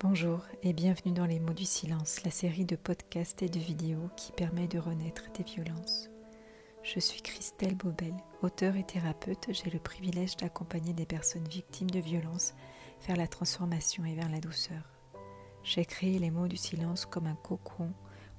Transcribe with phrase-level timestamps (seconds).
[0.00, 4.10] Bonjour et bienvenue dans Les mots du silence, la série de podcasts et de vidéos
[4.14, 6.10] qui permet de renaître des violences.
[6.82, 8.12] Je suis Christelle Bobel,
[8.42, 9.48] auteure et thérapeute.
[9.48, 12.52] J'ai le privilège d'accompagner des personnes victimes de violences
[13.06, 14.82] vers la transformation et vers la douceur.
[15.62, 17.90] J'ai créé Les mots du silence comme un cocon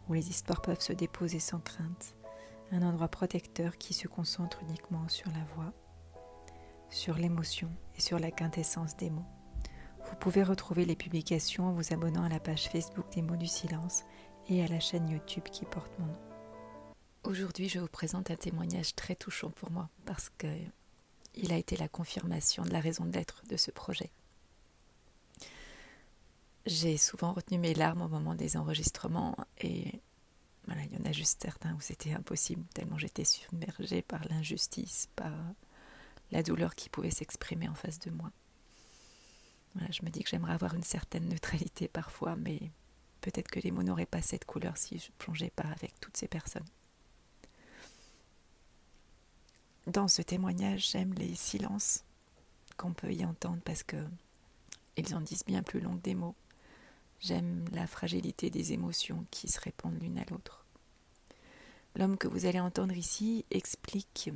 [0.07, 2.13] où les histoires peuvent se déposer sans crainte,
[2.71, 5.73] un endroit protecteur qui se concentre uniquement sur la voix,
[6.89, 9.25] sur l'émotion et sur la quintessence des mots.
[10.09, 13.47] Vous pouvez retrouver les publications en vous abonnant à la page Facebook des mots du
[13.47, 14.03] silence
[14.47, 16.19] et à la chaîne YouTube qui porte mon nom.
[17.25, 20.47] Aujourd'hui, je vous présente un témoignage très touchant pour moi parce que
[21.35, 24.09] il a été la confirmation de la raison d'être de ce projet.
[26.65, 30.01] J'ai souvent retenu mes larmes au moment des enregistrements et
[30.65, 35.09] voilà, il y en a juste certains où c'était impossible tellement j'étais submergée par l'injustice,
[35.17, 35.33] par
[36.31, 38.31] la douleur qui pouvait s'exprimer en face de moi
[39.89, 42.59] je me dis que j'aimerais avoir une certaine neutralité parfois, mais
[43.21, 46.17] peut-être que les mots n'auraient pas cette couleur si je ne plongeais pas avec toutes
[46.17, 46.65] ces personnes.
[49.85, 52.03] Dans ce témoignage, j'aime les silences
[52.75, 53.97] qu'on peut y entendre parce que
[54.97, 56.35] ils en disent bien plus long que des mots.
[57.19, 60.65] J'aime la fragilité des émotions qui se répondent l'une à l'autre.
[61.95, 64.31] L'homme que vous allez entendre ici explique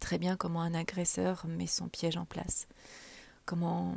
[0.00, 2.66] très bien comment un agresseur met son piège en place,
[3.44, 3.96] comment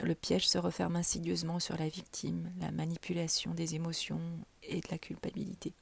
[0.00, 4.20] le piège se referme insidieusement sur la victime, la manipulation des émotions
[4.62, 5.74] et de la culpabilité.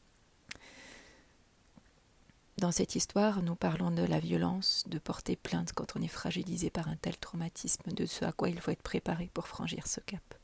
[2.58, 6.70] Dans cette histoire, nous parlons de la violence, de porter plainte quand on est fragilisé
[6.70, 10.00] par un tel traumatisme, de ce à quoi il faut être préparé pour franchir ce
[10.00, 10.34] cap.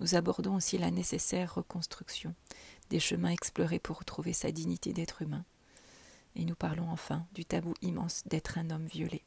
[0.00, 2.34] Nous abordons aussi la nécessaire reconstruction,
[2.90, 5.46] des chemins explorés pour retrouver sa dignité d'être humain.
[6.36, 9.22] Et nous parlons enfin du tabou immense d'être un homme violé.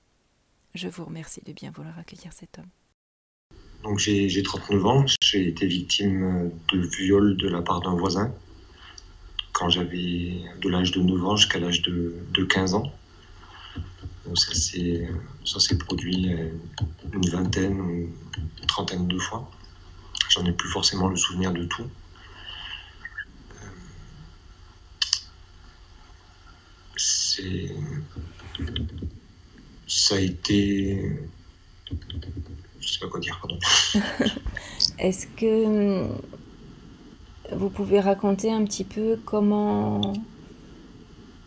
[0.76, 2.68] Je vous remercie de bien vouloir accueillir cet homme.
[3.84, 8.34] Donc j'ai 39 ans, j'ai été victime de viol de la part d'un voisin
[9.54, 12.92] quand j'avais de l'âge de 9 ans jusqu'à l'âge de, 15 ans.
[14.36, 14.54] Ça
[15.60, 16.30] s'est produit
[17.14, 19.50] une vingtaine ou une trentaine de fois.
[20.30, 21.90] J'en ai plus forcément le souvenir de tout.
[26.98, 27.72] C'est
[29.96, 31.00] ça a été
[32.86, 33.60] je sais pas quoi dire, pardon.
[35.00, 36.18] Est-ce que hum,
[37.52, 40.14] vous pouvez raconter un petit peu comment,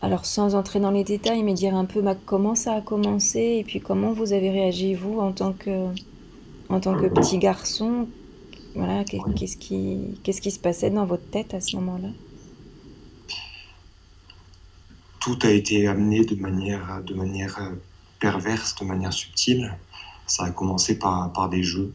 [0.03, 3.59] alors sans entrer dans les détails, mais dire un peu bah, comment ça a commencé
[3.61, 5.87] et puis comment vous avez réagi vous en tant que,
[6.69, 8.09] en tant que petit garçon?
[8.75, 12.11] Voilà, qu'est-ce qui, qu'est-ce qui se passait dans votre tête à ce moment-là?
[15.21, 17.73] Tout a été amené de manière, de manière
[18.19, 19.75] perverse, de manière subtile
[20.29, 21.93] ça a commencé par, par des jeux,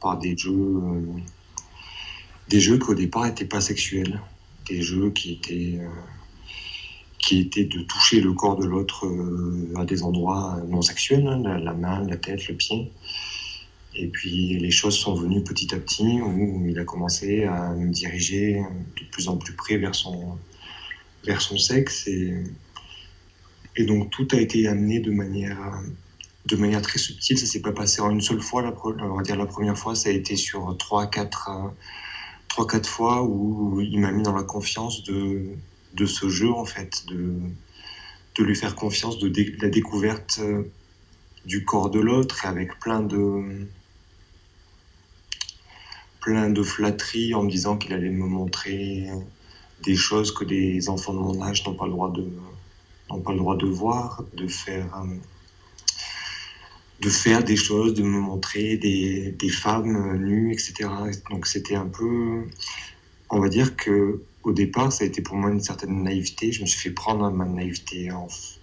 [0.00, 1.00] par des jeux, euh,
[2.48, 4.20] des jeux qui au départ n'étaient pas sexuels,
[4.68, 5.88] des jeux qui étaient, euh,
[7.18, 11.40] qui étaient de toucher le corps de l'autre euh, à des endroits non sexuels, hein,
[11.42, 12.90] la, main, la tête, le pied.
[13.94, 17.90] Et puis les choses sont venues petit à petit où il a commencé à me
[17.90, 18.62] diriger
[19.00, 20.36] de plus en plus près vers son,
[21.24, 22.06] vers son sexe.
[22.08, 22.34] Et,
[23.76, 25.58] et donc tout a été amené de manière
[26.46, 27.38] de manière très subtile.
[27.38, 28.62] Ça s'est pas passé en une seule fois.
[28.62, 31.68] La, on va dire la première fois, ça a été sur trois, quatre, euh,
[32.48, 35.46] trois, quatre fois où il m'a mis dans la confiance de,
[35.94, 37.34] de ce jeu en fait, de,
[38.36, 40.62] de lui faire confiance de, la découverte euh,
[41.44, 43.66] du corps de l'autre avec plein de
[46.20, 49.08] plein de flatteries en me disant qu'il allait me montrer
[49.84, 52.26] des choses que des enfants de mon âge n'ont pas le droit de
[53.10, 55.16] n'ont pas le droit de voir, de faire euh,
[57.00, 60.88] de faire des choses, de me montrer des, des femmes nues, etc.
[61.30, 62.46] Donc c'était un peu,
[63.28, 66.52] on va dire que au départ, ça a été pour moi une certaine naïveté.
[66.52, 68.10] Je me suis fait prendre ma naïveté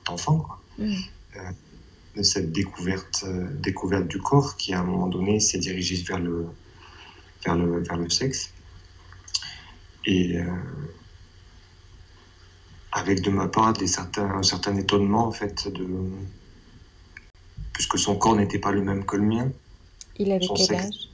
[0.05, 0.47] d'enfant,
[0.79, 0.93] mmh.
[1.35, 6.19] euh, cette découverte, euh, découverte du corps qui, à un moment donné, s'est dirigée vers
[6.19, 6.45] le,
[7.45, 8.53] vers le, vers le sexe.
[10.05, 10.45] Et euh,
[12.93, 15.85] avec de ma part des certains, un certain étonnement, en fait, de
[17.73, 19.51] puisque son corps n'était pas le même que le mien.
[20.17, 21.09] Il avait quel âge?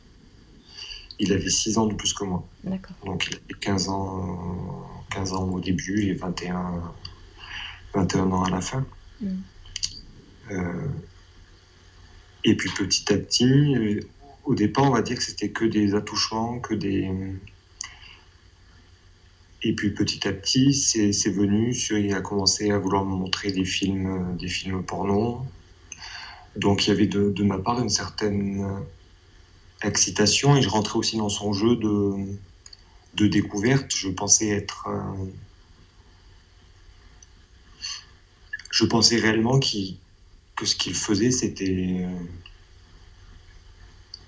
[1.17, 2.45] Il avait 6 ans de plus que moi.
[2.65, 2.95] D'accord.
[3.05, 6.93] Donc il avait 15 ans, 15 ans au début et 21,
[7.93, 8.85] 21 ans à la fin.
[9.21, 9.37] Hmm.
[10.51, 10.87] Euh,
[12.43, 13.99] et puis petit à petit, euh,
[14.43, 17.09] au départ, on va dire que c'était que des attouchements, que des.
[19.61, 23.65] Et puis petit à petit, c'est venu, il a commencé à vouloir me montrer des
[23.65, 25.45] films, des films porno,
[26.55, 28.85] donc il y avait de, ma part une certaine,
[29.83, 33.93] excitation et je rentrais aussi dans son jeu de, découverte.
[33.95, 34.87] Je pensais être.
[38.71, 42.05] je pensais réellement que ce qu'il faisait, c'était.
[42.05, 42.19] euh,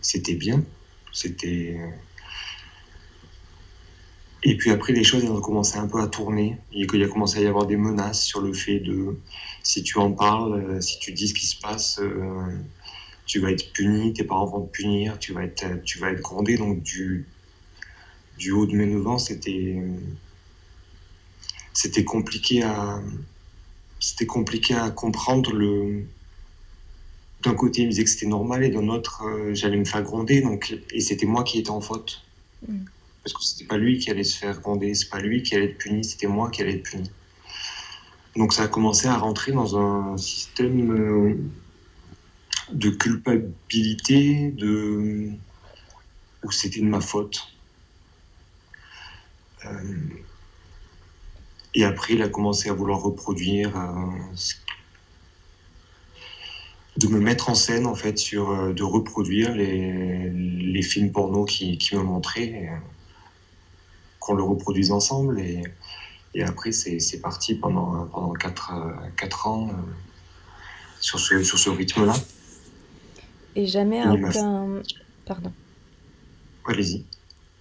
[0.01, 0.63] c'était bien.
[1.13, 1.77] C'était.
[1.79, 1.89] euh,
[4.43, 7.39] Et puis après, les choses ont commencé un peu à tourner et qu'il a commencé
[7.39, 9.17] à y avoir des menaces sur le fait de
[9.61, 12.57] si tu en parles, euh, si tu dis ce qui se passe, euh,
[13.25, 16.21] tu vas être puni, tes parents vont te punir, tu vas être, tu vas être
[16.21, 16.57] grondé.
[16.57, 17.27] Donc, du,
[18.37, 19.79] du haut de mes 9 ans, c'était,
[21.73, 22.99] c'était compliqué à,
[24.01, 26.03] c'était compliqué à comprendre le.
[27.43, 30.03] D'un côté, il me disait que c'était normal, et d'un autre, euh, j'allais me faire
[30.03, 32.23] gronder, donc, et c'était moi qui étais en faute.
[32.67, 32.85] Mm.
[33.23, 35.65] Parce que c'était pas lui qui allait se faire gronder, c'est pas lui qui allait
[35.65, 37.11] être puni, c'était moi qui allais être puni.
[38.35, 41.37] Donc ça a commencé à rentrer dans un système euh,
[42.71, 45.31] de culpabilité, de
[46.43, 47.53] où c'était de ma faute.
[49.65, 49.69] Euh,
[51.75, 54.35] et après, il a commencé à vouloir reproduire, euh,
[56.97, 62.01] de me mettre en scène en fait, sur, de reproduire les, films porno qui, me
[62.01, 62.69] montraient,
[64.21, 65.37] qu'on le reproduise ensemble.
[65.41, 65.61] Et,
[66.33, 68.71] et après, c'est parti pendant, pendant 4,
[69.47, 69.73] ans euh,
[71.01, 72.13] sur ce, sur ce rythme-là.
[73.57, 74.81] Et jamais à m'a- aucun.
[75.25, 75.51] Pardon.
[76.65, 77.03] Allez-y.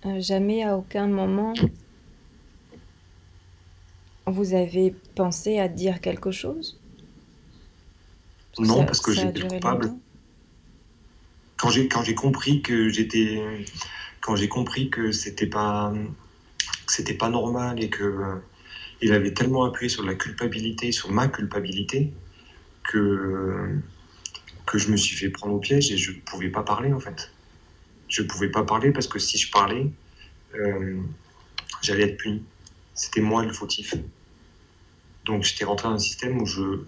[0.07, 1.53] Euh, jamais à aucun moment
[4.27, 6.79] vous avez pensé à dire quelque chose?
[8.57, 9.93] Parce Non, ça- parce que j'étais coupable.
[11.59, 13.43] quand j'ai compris que j'étais
[14.21, 15.93] quand j'ai compris que c'était pas
[16.91, 18.37] que c'était pas normal et que euh,
[19.01, 22.13] il avait tellement appuyé sur la culpabilité sur ma culpabilité
[22.85, 23.79] que
[24.67, 27.33] que je me suis fait prendre au piège et je pouvais pas parler en fait.
[28.09, 29.91] Je pouvais pas parler parce que si je parlais
[30.55, 31.01] euh,
[31.83, 32.43] j'allais être puni.
[32.95, 33.95] C'était moi le fautif.
[35.25, 36.85] Donc j'étais rentré dans un système où je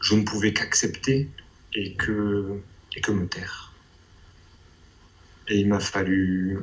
[0.00, 1.28] je ne pouvais qu'accepter
[1.74, 2.60] et que
[2.94, 3.72] et que me taire.
[5.48, 6.58] Et il m'a fallu.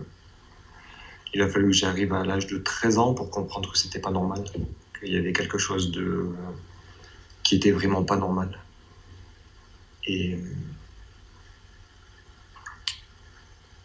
[1.36, 4.10] Il a fallu que j'arrive à l'âge de 13 ans pour comprendre que c'était pas
[4.10, 4.46] normal.
[4.98, 5.92] Qu'il y avait quelque chose
[7.44, 8.58] qui était vraiment pas normal.
[10.08, 10.40] Et.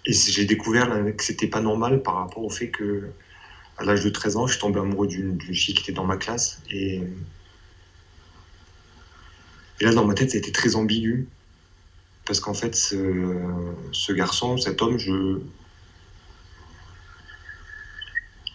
[0.07, 3.11] J'ai découvert que c'était pas normal par rapport au fait que,
[3.79, 6.19] à l'âge de 13 ans, je suis tombé amoureux d'une fille qui était dans ma
[6.19, 6.63] classe.
[6.71, 7.03] Et.
[9.81, 11.27] Là, dans ma tête, ça a été très ambigu
[12.27, 15.41] parce qu'en fait, ce garçon, cet homme, je.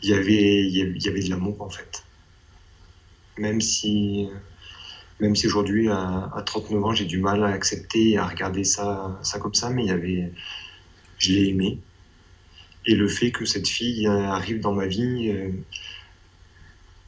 [0.06, 2.04] Il y avait, il y avait, de l'amour en fait.
[3.38, 4.28] Même si,
[5.20, 8.64] même si aujourd'hui, à, à 39 ans, j'ai du mal à accepter et à regarder
[8.64, 10.32] ça, ça comme ça, mais il y avait,
[11.18, 11.80] je l'ai aimé.
[12.86, 15.50] Et le fait que cette fille euh, arrive dans ma vie euh,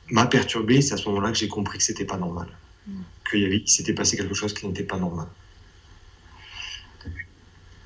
[0.10, 0.82] m'a perturbé.
[0.82, 2.48] C'est à ce moment-là que j'ai compris que c'était pas normal,
[2.88, 3.02] Mm.
[3.30, 5.28] qu'il s'était passé quelque chose qui n'était pas normal.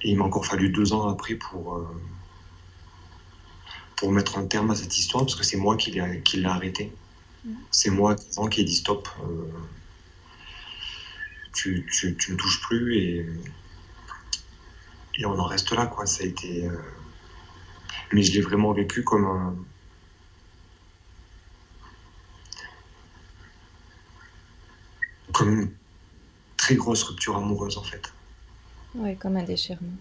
[0.04, 1.88] Et il m'a encore fallu deux ans après pour, euh,
[4.02, 6.92] pour mettre un terme à cette histoire, parce que c'est moi qui l'ai arrêté.
[7.46, 7.56] Mhm.
[7.70, 9.08] C'est moi à 15 ans qui ai dit stop.
[9.24, 9.48] euh,
[11.54, 13.26] tu, tu, tu me touches plus et,
[15.20, 16.08] et on en reste là, quoi.
[16.08, 16.66] Ça a été.
[16.66, 16.76] euh,
[18.12, 19.56] Mais je l'ai vraiment vécu comme un.
[25.32, 25.72] Comme une
[26.58, 28.12] très grosse rupture amoureuse, en fait.
[28.96, 29.94] Ouais, comme un déchirement.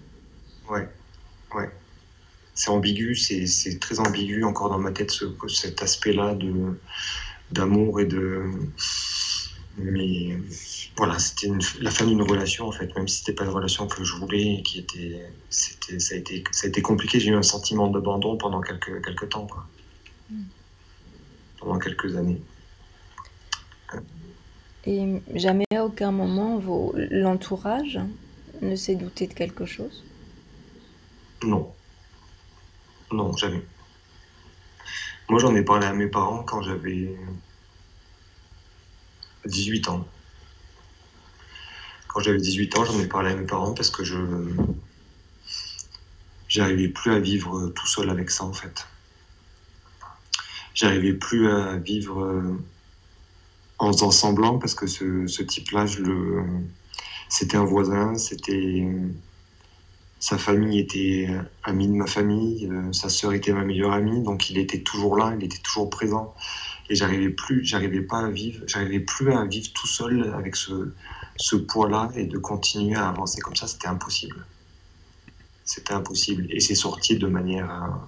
[0.70, 0.88] Ouais,
[1.54, 1.70] ouais.
[2.54, 6.36] C'est ambigu, c'est très ambigu encore dans ma tête ce, cet aspect-là
[7.50, 8.44] d'amour et de.
[9.78, 10.36] Mais
[10.96, 11.48] voilà, c'était
[11.80, 14.56] la fin d'une relation en fait, même si c'était pas une relation que je voulais
[14.56, 17.18] et qui était, c'était, ça a été, ça a été compliqué.
[17.20, 19.66] J'ai eu un sentiment d'abandon pendant quelques quelques temps, quoi.
[20.28, 20.42] Mm.
[21.60, 22.40] Pendant quelques années.
[24.86, 26.60] Et jamais à aucun moment
[27.10, 27.98] l'entourage
[28.60, 30.04] ne s'est douté de quelque chose?
[31.42, 31.72] Non,
[33.12, 33.62] non, jamais.
[35.28, 37.14] Moi, j'en ai parlé à mes parents quand j'avais
[39.44, 40.06] 18 ans.
[42.08, 44.16] Quand j'avais 18 ans, j'en ai parlé à mes parents parce que je
[46.48, 48.88] j'arrivais plus à vivre tout seul avec ça en fait.
[50.74, 52.42] J'arrivais plus à vivre
[53.78, 56.44] en semblant parce que ce, ce type-là, le
[57.28, 58.88] c'était un voisin, c'était
[60.20, 64.22] sa famille était euh, amie de ma famille, euh, sa sœur était ma meilleure amie,
[64.22, 66.34] donc il était toujours là, il était toujours présent.
[66.90, 71.56] Et j'arrivais plus, j'arrivais pas à vivre, j'arrivais plus à vivre tout seul avec ce,
[71.56, 74.44] poids-là et de continuer à avancer comme ça, c'était impossible.
[75.64, 76.46] C'était impossible.
[76.50, 78.00] Et c'est sorti de manière,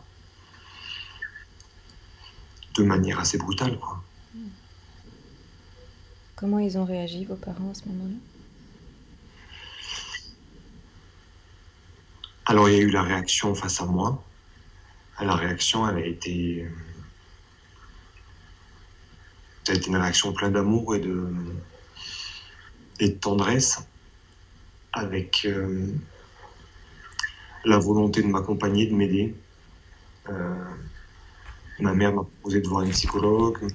[2.75, 3.79] de manière assez brutale.
[6.37, 8.32] Comment ils ont réagi, vos parents, à ce moment-là?
[12.53, 14.23] Alors, il y a eu la réaction face à moi.
[15.19, 16.69] La réaction, elle a été.
[19.65, 21.33] Ça a été une réaction pleine d'amour et de,
[23.01, 23.79] et de tendresse,
[24.93, 25.95] avec euh,
[27.65, 29.35] la volonté de m'accompagner, de m'aider.
[30.29, 30.55] Euh,
[31.81, 33.67] ma mère m'a proposé de voir une psychologue.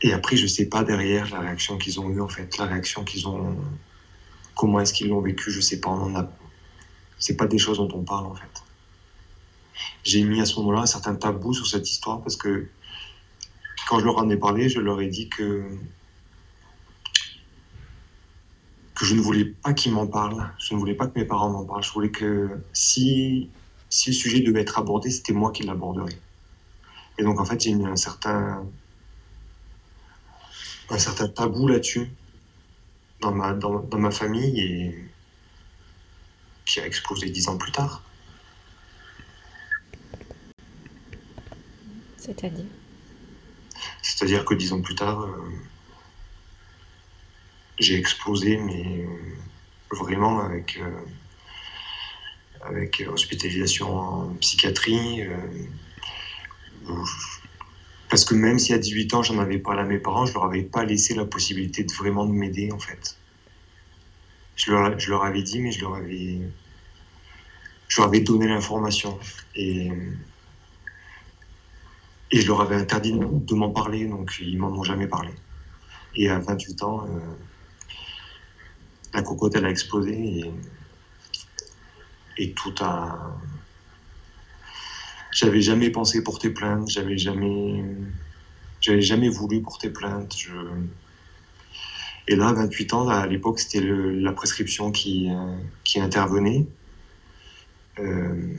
[0.00, 3.04] Et après, je sais pas derrière la réaction qu'ils ont eue, en fait, la réaction
[3.04, 3.54] qu'ils ont.
[4.56, 5.90] Comment est-ce qu'ils l'ont vécu, je sais pas.
[5.90, 6.28] On en a.
[7.18, 8.62] C'est pas des choses dont on parle, en fait.
[10.02, 12.66] J'ai mis à ce moment-là un certain tabou sur cette histoire parce que
[13.88, 15.64] quand je leur en ai parlé, je leur ai dit que
[18.94, 20.50] que je ne voulais pas qu'ils m'en parlent.
[20.58, 21.82] Je ne voulais pas que mes parents m'en parlent.
[21.82, 23.50] Je voulais que si,
[23.90, 26.18] si le sujet devait être abordé, c'était moi qui l'aborderais.
[27.18, 28.64] Et donc, en fait, j'ai mis un certain,
[30.88, 32.10] un certain tabou là-dessus
[33.20, 34.94] dans ma, dans, dans, ma famille et
[36.64, 38.02] qui a explosé dix ans plus tard.
[42.16, 42.66] C'est-à-dire?
[44.02, 45.52] C'est-à-dire que dix ans plus tard, euh,
[47.78, 51.00] j'ai explosé, mais euh, vraiment avec, euh,
[52.62, 55.22] avec hospitalisation en psychiatrie.
[58.16, 60.44] Parce que même si à 18 ans, j'en avais parlé à mes parents, je leur
[60.44, 63.18] avais pas laissé la possibilité de vraiment de m'aider, en fait.
[64.54, 66.40] Je leur, je leur, avais dit, mais je leur avais,
[67.88, 69.18] je leur avais donné l'information.
[69.54, 69.92] Et,
[72.32, 75.32] et je leur avais interdit de m'en parler, donc ils m'en ont jamais parlé.
[76.14, 77.20] Et à 28 ans, euh,
[79.12, 80.52] la cocotte, elle a explosé et,
[82.38, 83.36] et tout a.
[85.36, 87.84] J'avais jamais pensé porter plainte, j'avais jamais,
[88.80, 90.34] j'avais jamais voulu porter plainte.
[92.26, 96.66] Et là, à 28 ans, à l'époque, c'était la prescription qui, euh, intervenait.
[97.98, 98.54] Euh,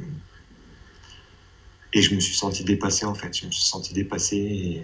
[1.93, 3.35] et je me suis senti dépassé, en fait.
[3.35, 4.83] Je me suis senti dépassé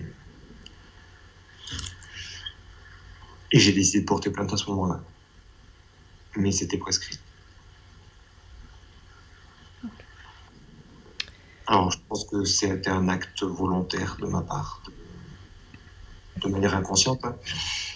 [3.51, 5.03] et j'ai décidé de porter plainte à ce moment-là
[6.35, 7.19] mais c'était prescrit.
[11.67, 14.81] Alors, je pense que c'était un acte volontaire de ma part,
[16.41, 17.35] de, manière inconsciente, hein.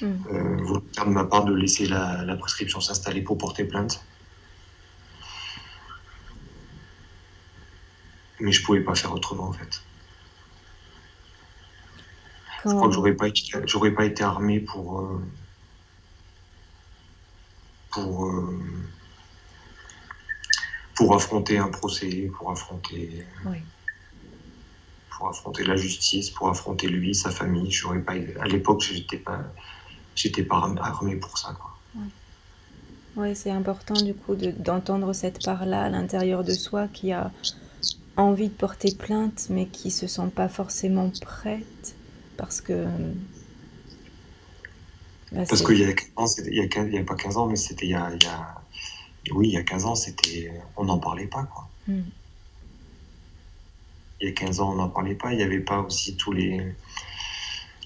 [0.02, 0.06] mm.
[0.32, 4.04] euh, volontaire de ma part de laisser la, prescription s'installer pour porter plainte.
[8.40, 9.82] Mais je pouvais pas faire autrement, en fait.
[12.64, 13.28] Je crois que j'aurais pas,
[13.66, 15.02] j'aurais pas été armé pour.
[15.02, 15.22] Euh,
[17.92, 18.60] pour, euh,
[20.98, 23.24] pour affronter un procès, pour affronter,
[25.12, 27.72] pour affronter la justice, pour affronter lui, sa famille.
[27.72, 29.42] J'aurais pas, à l'époque, j'étais pas,
[30.16, 31.56] j'étais pas armé pour ça.
[31.60, 32.02] Quoi.
[33.16, 37.32] Oui, c'est important du coup d'entendre cette part-là à l'intérieur de soi qui a
[38.16, 41.96] envie de porter plainte, mais qui se sent pas forcément prête
[42.38, 42.86] parce que
[45.32, 47.38] bah, Parce qu'il y a 15 ans, il y a, il y a pas 15
[47.38, 48.62] ans, mais c'était il, y a, il y a,
[49.32, 51.68] oui, il y a 15 ans, c'était, on n'en parlait pas, quoi.
[51.88, 52.04] Hmm.
[54.20, 55.32] Il y a 15 ans, on n'en parlait pas.
[55.32, 56.76] Il n'y avait pas aussi tous les,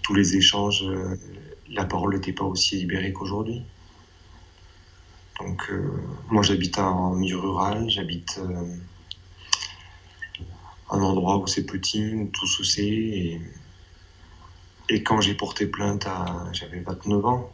[0.02, 0.84] tous les échanges.
[0.84, 1.20] Euh,
[1.70, 3.64] la parole n'était pas aussi libérée qu'aujourd'hui.
[5.40, 5.90] Donc, euh,
[6.30, 8.76] moi, j'habite en milieu rural, j'habite euh,
[10.90, 12.84] un endroit où c'est petit, où tout se sait.
[12.84, 13.42] Et,
[14.90, 17.52] et quand j'ai porté plainte, à, j'avais 29 ans,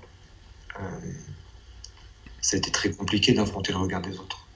[2.41, 4.48] c'était très compliqué d'affronter le regard des autres.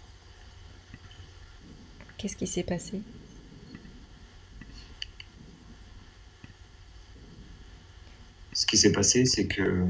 [2.18, 3.02] Qu'est-ce qui s'est passé?
[8.54, 9.86] Ce qui s'est passé, c'est que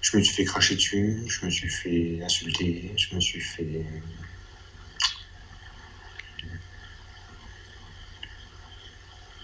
[0.00, 3.86] je me suis fait cracher dessus, je me suis fait insulter, je me suis fait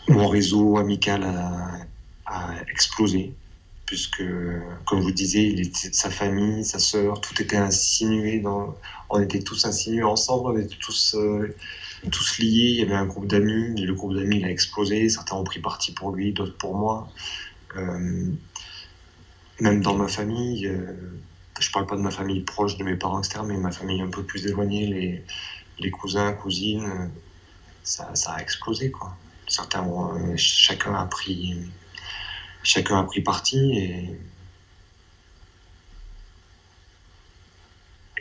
[0.09, 1.23] mon réseau amical
[2.27, 3.33] a, explosé,
[3.89, 4.23] puisque,
[4.85, 8.77] comme je vous disais, il était sa famille, sa sœur, tout était insinué, dans,
[9.09, 11.57] on était tous insinués ensemble, on était tous, euh,
[12.13, 15.45] tous liés, il y avait un groupe d'amis, le groupe d'amis a explosé, certains ont
[15.45, 17.09] pris parti pour lui, d'autres pour moi.
[17.79, 18.27] Euh,
[19.59, 20.93] même dans ma famille, euh,
[21.59, 24.11] je parle pas de ma famille proche de mes parents, etc., mais ma famille un
[24.11, 25.25] peu plus éloignée, les,
[25.79, 27.11] les cousins, cousines,
[27.85, 29.17] ça, ça a explosé, quoi
[29.49, 31.57] certains euh, chacun a pris
[32.63, 34.19] chacun a pris parti et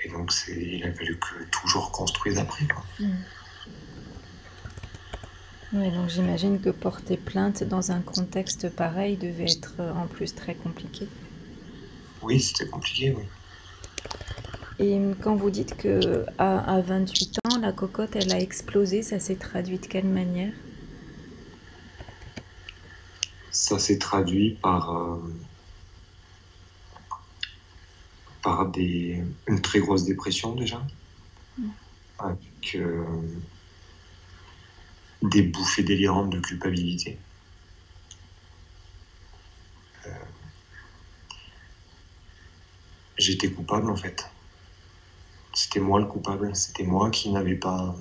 [0.03, 2.65] Et donc, il a fallu que tout je reconstruise après.
[2.67, 2.83] Quoi.
[2.99, 3.15] Mm.
[5.73, 10.33] Oui, donc j'imagine que porter plainte dans un contexte pareil devait être euh, en plus
[10.33, 11.07] très compliqué.
[12.21, 13.23] Oui, c'était compliqué, oui.
[14.79, 19.35] Et quand vous dites que à, 28 ans, la cocotte, elle a explosé, ça s'est
[19.35, 20.53] traduit de quelle manière?
[23.57, 25.17] Ça s'est traduit par, euh,
[28.43, 30.85] par des, une très grosse dépression déjà,
[31.57, 31.69] mm.
[32.19, 33.03] avec euh,
[35.23, 37.17] des bouffées délirantes de culpabilité.
[40.05, 40.11] Euh,
[43.17, 44.29] j'étais coupable en fait.
[45.55, 46.55] C'était moi le coupable.
[46.55, 47.95] C'était moi qui n'avais pas.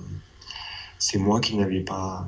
[0.99, 2.27] C'est moi qui n'avais pas.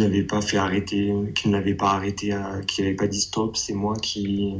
[0.00, 2.34] N'avait pas fait arrêter, qui ne l'avait pas arrêté,
[2.66, 3.56] qui n'avait pas dit stop.
[3.56, 4.54] C'est moi qui.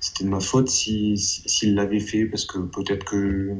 [0.00, 3.54] C'était de ma faute s'il si, l'avait fait parce que peut-être que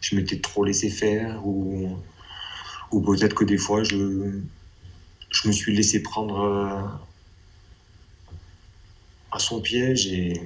[0.00, 1.98] je m'étais trop laissé faire ou,
[2.92, 4.40] ou peut-être que des fois je,
[5.30, 6.80] je me suis laissé prendre euh,
[9.32, 10.40] à son piège et,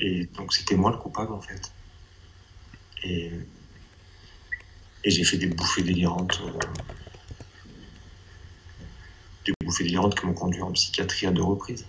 [0.00, 1.72] et donc c'était moi le coupable en fait.
[3.04, 3.30] Et,
[5.04, 6.42] et j'ai fait des bouffées délirantes.
[6.44, 6.58] Euh,
[9.46, 11.84] des bouffées délirantes qui m'ont conduit en psychiatrie à deux reprises.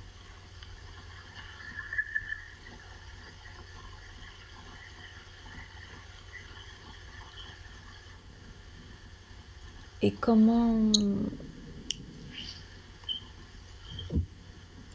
[10.03, 10.91] Et comment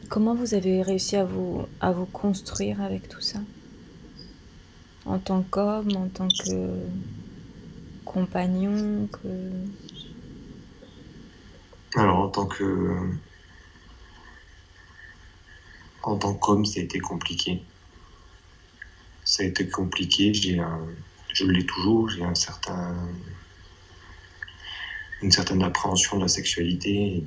[0.09, 3.39] comment vous avez réussi à vous à vous construire avec tout ça?
[5.05, 6.69] En tant qu'homme, en tant que
[8.03, 9.27] compagnon, que
[11.97, 12.95] Alors en tant que
[16.03, 17.63] en tant qu'homme, ça a été compliqué.
[19.23, 20.31] Ça a été compliqué.
[20.31, 20.61] J'ai
[21.33, 22.07] je l'ai toujours.
[22.09, 22.95] J'ai un certain
[25.23, 27.23] une certaine appréhension de la sexualité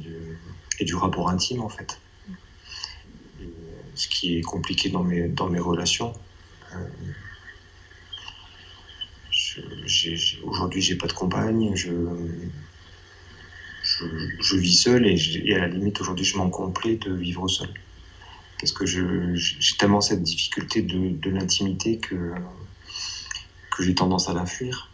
[0.78, 1.98] et, du rapport intime en fait.
[3.96, 6.12] ce qui est compliqué dans mes, relations.
[6.74, 6.88] Euh,
[10.44, 11.90] Aujourd'hui, j'ai pas de compagne, je,
[14.40, 17.72] je, vis seul et, à la limite, aujourd'hui, je m'en complais de vivre seul.
[18.58, 22.34] Parce que j'ai tellement cette difficulté de, de l'intimité que,
[23.70, 24.90] que j'ai tendance à la fuir.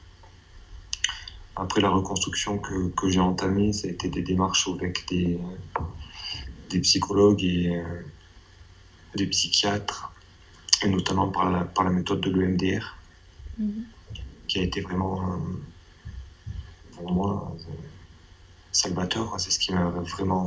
[1.56, 5.38] Après la reconstruction que, que j'ai entamée, ça a été des démarches avec des,
[6.70, 8.02] des psychologues et euh,
[9.14, 10.12] des psychiatres,
[10.82, 12.96] et notamment par la, par la méthode de l'EMDR,
[13.58, 13.84] mhm.
[14.48, 15.36] qui a été vraiment, euh,
[16.94, 17.72] pour moi, euh,
[18.76, 19.34] salvateur.
[19.38, 20.46] C'est ce qui m'a vraiment,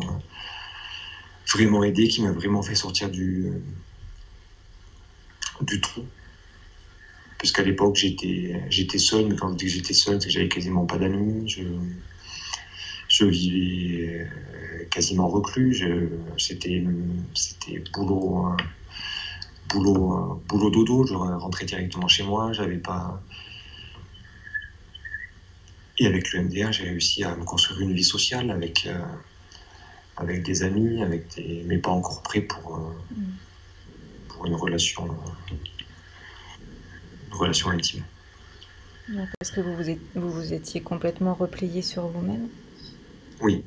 [1.53, 3.51] vraiment aidé, qui m'a vraiment fait sortir du,
[5.61, 6.05] du trou
[7.39, 10.85] puisqu'à l'époque j'étais seul, mais quand je dis que j'étais seul, c'est que j'avais quasiment
[10.85, 11.49] pas d'amis.
[13.09, 15.83] Je, vivais euh, quasiment reclus.
[16.37, 16.83] C'était
[17.93, 18.45] boulot
[19.69, 21.05] boulot boulot dodo.
[21.07, 22.51] Je rentrais directement chez moi.
[22.51, 23.23] J'avais pas
[25.99, 28.97] et avec le MDR, j'ai réussi à me construire une vie sociale avec euh,
[30.15, 33.33] avec des amis, avec des mais pas encore prêt pour euh, mm.
[34.29, 35.07] pour une relation
[37.31, 38.03] relation intime.
[39.39, 42.47] Parce que vous vous, vous vous étiez complètement replié sur vous-même
[43.41, 43.63] Oui.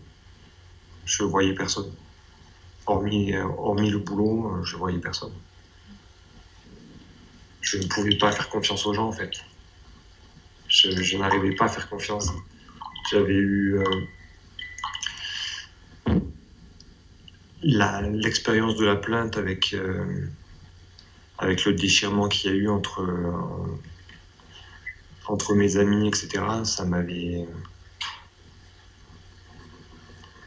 [1.05, 1.93] Je voyais personne.
[2.87, 5.33] Hormis, euh, hormis le boulot, je voyais personne.
[7.61, 9.33] Je ne pouvais pas faire confiance aux gens, en fait.
[10.73, 12.33] Je, n'arrivais pas à faire confiance.
[13.11, 13.85] J'avais eu euh,
[17.63, 19.75] l'expérience de la plainte avec
[21.43, 23.81] avec le déchirement qu'il y a eu entre, euh,
[25.27, 27.47] entre mes amis, etc., ça m'avait.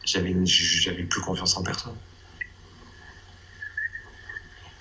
[0.05, 1.97] J'avais, j'avais plus confiance en personne.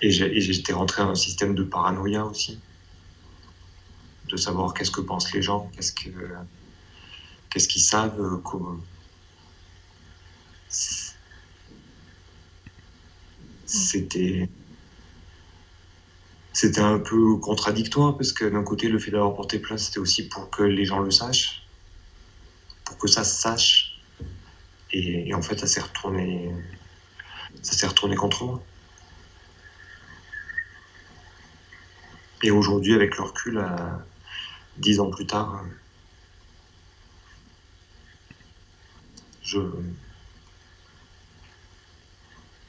[0.01, 2.59] Et j'étais rentré dans un système de paranoïa aussi.
[4.29, 6.09] De savoir qu'est-ce que pensent les gens, qu'est-ce, que,
[7.49, 8.19] qu'est-ce qu'ils savent.
[8.19, 8.77] Euh, comment...
[13.65, 14.49] C'était
[16.55, 20.29] c'était un peu contradictoire parce que d'un côté, le fait d'avoir porté plainte, c'était aussi
[20.29, 21.67] pour que les gens le sachent,
[22.85, 23.99] pour que ça se sache.
[24.93, 26.49] Et, en fait, ça s'est retourné,
[27.61, 28.63] ça s'est retourné contre moi.
[32.41, 34.05] Et aujourd'hui, avec le recul, à
[34.77, 35.63] dix ans plus tard,
[39.43, 39.59] je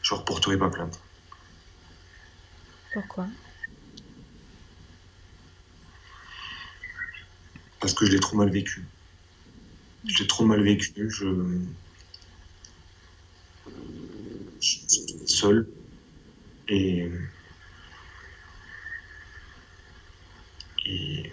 [0.02, 1.00] je reporterai pas plainte.
[2.92, 3.26] Pourquoi?
[7.80, 8.84] Parce que je l'ai trop mal vécu.
[10.06, 11.10] Je l'ai trop mal vécu.
[11.10, 11.26] Je,
[14.60, 15.68] je suis seul.
[16.68, 17.08] Et,
[20.86, 21.30] et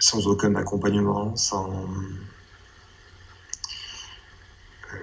[0.00, 1.86] sans aucun accompagnement, sans.
[4.92, 4.96] Euh,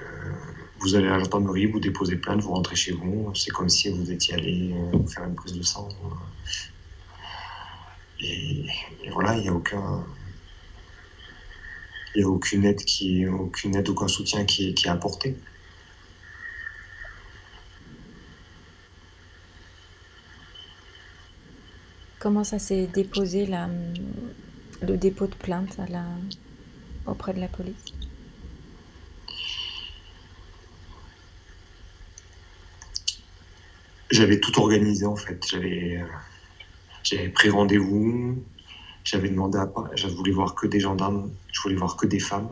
[0.79, 3.31] vous allez à la gendarmerie, vous déposez plainte, vous rentrez chez vous.
[3.33, 5.87] C'est comme si vous étiez allé euh, faire une prise de sang.
[8.19, 8.65] Et,
[9.03, 10.03] et voilà, il n'y a aucun.
[12.15, 15.37] Il a aucune aide, qui, aucune aide, aucun soutien qui, qui est apporté.
[22.19, 23.69] Comment ça s'est déposé là,
[24.81, 26.05] le dépôt de plainte à la,
[27.05, 27.85] auprès de la police
[34.09, 35.45] J'avais tout organisé en fait.
[35.49, 36.01] J'avais,
[37.03, 38.41] j'avais pris rendez-vous.
[39.03, 42.49] J'avais demandé à je voulais voir que des gendarmes, je voulais voir que des femmes.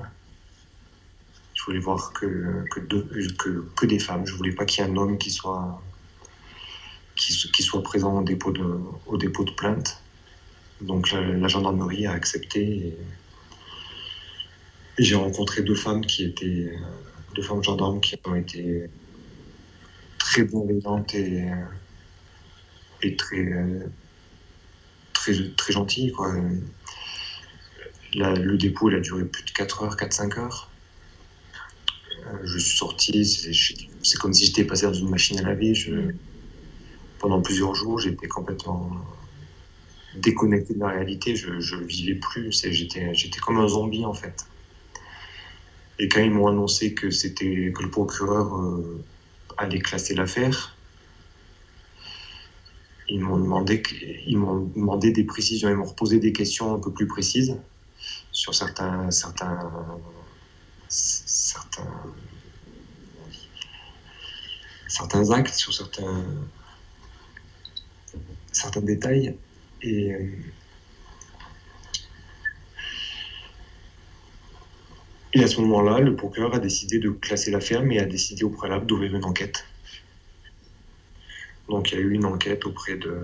[1.53, 2.79] Je voulais voir que, que,
[3.75, 4.25] que, des femmes.
[4.27, 5.81] Je voulais pas qu'il y ait un homme qui soit
[7.15, 10.04] qui soit présent au dépôt de, au dépôt de plainte.
[10.81, 12.97] Donc la, gendarmerie a accepté et,
[14.97, 16.71] j'ai rencontré deux femmes qui étaient
[17.35, 18.89] deux femmes gendarmes qui ont été
[20.17, 21.51] très bienveillantes et,
[23.01, 23.53] et très
[25.69, 26.13] gentilles
[28.15, 30.71] le dépôt a duré plus de 4 heures, 4-5 heures.
[32.27, 33.25] Euh, je suis sorti,
[34.03, 35.73] c'est comme si j'étais passé dans une machine à laver.
[37.19, 38.91] Pendant plusieurs jours, j'étais complètement
[40.17, 41.35] déconnecté de la réalité.
[41.35, 42.51] Je ne vivais plus.
[42.51, 44.45] J'étais, comme un zombie en fait.
[45.99, 49.03] Et quand ils m'ont annoncé que que le procureur euh,
[49.57, 50.75] allait classer l'affaire,
[53.07, 53.81] ils m'ont demandé
[54.75, 57.57] demandé des précisions, ils m'ont reposé des questions un peu plus précises
[58.31, 59.71] sur certains certains
[60.89, 62.03] certains
[64.87, 66.25] certains actes, sur certains
[68.51, 69.37] certains détails.
[69.85, 70.27] Et, euh,
[75.33, 78.49] et à ce moment-là, le procureur a décidé de classer l'affaire, mais a décidé au
[78.49, 79.67] préalable d'ouvrir une enquête.
[81.69, 83.15] Donc il y a eu une enquête auprès de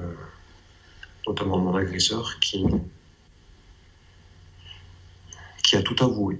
[1.28, 2.64] notamment mon agresseur qui,
[5.64, 6.40] qui a tout avoué.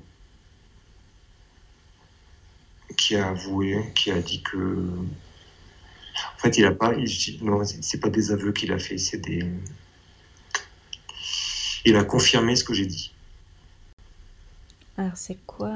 [2.96, 4.88] Qui a avoué, qui a dit que
[6.36, 6.94] en fait, il a pas.
[7.42, 9.46] Non, c'est pas des aveux qu'il a fait, c'est des.
[11.86, 13.12] Il a confirmé ce que j'ai dit.
[14.98, 15.74] Alors, c'est quoi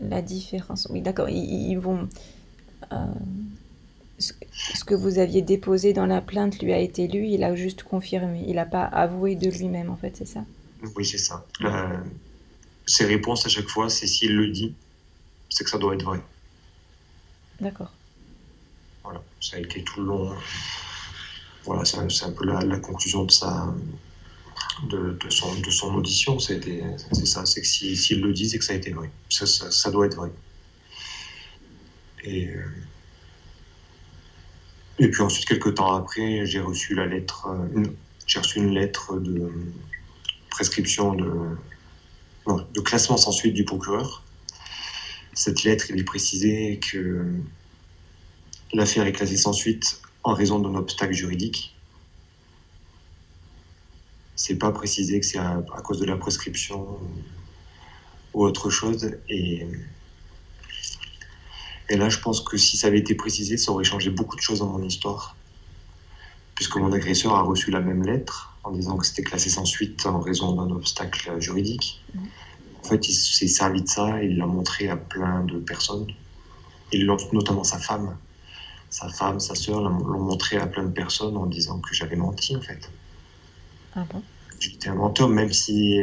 [0.00, 0.86] la différence?
[0.90, 1.28] Oui, d'accord.
[1.28, 2.08] Ils, ils, vont.
[2.92, 3.06] Euh,
[4.18, 7.82] ce que vous aviez déposé dans la plainte lui a été lu, il a juste
[7.82, 8.44] confirmé.
[8.46, 10.44] Il n'a pas avoué de lui-même, en fait, c'est ça?
[10.96, 11.44] Oui, c'est ça.
[11.60, 12.02] La...
[12.86, 14.74] Ses réponses à chaque fois, c'est s'il le dit,
[15.48, 16.20] c'est que ça doit être vrai.
[17.60, 17.92] D'accord.
[19.04, 20.34] Voilà, ça a été tout le long.
[21.64, 23.72] Voilà, c'est un, un peu la, la, conclusion de, sa,
[24.88, 26.38] de, son, audition.
[26.38, 26.60] C'est
[27.26, 29.10] ça, c'est que s'il si, le dit, c'est que ça a été vrai.
[29.30, 30.30] Ça, doit être vrai.
[32.24, 32.50] Et,
[34.98, 37.48] et puis ensuite, quelques temps après, j'ai reçu la lettre,
[38.26, 39.50] j'ai reçu une lettre de
[40.50, 41.56] prescription de,
[42.46, 44.22] de classement sans suite du procureur.
[45.34, 47.24] Cette lettre, il est précisé que
[48.74, 51.74] L'affaire est classée sans suite en raison d'un obstacle juridique.
[54.44, 56.98] C'est pas précisé que c'est à, à, cause de la prescription
[58.34, 59.08] ou autre chose.
[59.28, 59.64] Et,
[61.88, 64.40] et là, je pense que si ça avait été précisé, ça aurait changé beaucoup de
[64.40, 65.36] choses dans mon histoire.
[66.56, 70.06] Puisque mon agresseur a reçu la même lettre en disant que c'était classé sans suite
[70.06, 72.04] en raison d'un obstacle juridique.
[72.82, 76.08] En fait, il s'est servi de ça et il l'a montré à plein de personnes,
[76.90, 78.16] et notamment sa femme
[78.92, 82.54] sa femme, sa sœur l'ont montré à plein de personnes en disant que j'avais menti
[82.54, 82.90] en fait.
[83.94, 84.22] Ah bon?
[84.62, 85.98] J'étais un menteur, même si.